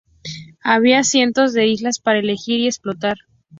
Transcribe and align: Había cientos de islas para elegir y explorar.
Había 0.63 1.03
cientos 1.03 1.53
de 1.53 1.67
islas 1.67 1.99
para 1.99 2.17
elegir 2.17 2.59
y 2.61 2.65
explorar. 2.65 3.17